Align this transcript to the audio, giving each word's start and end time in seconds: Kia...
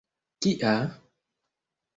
Kia... 0.41 0.73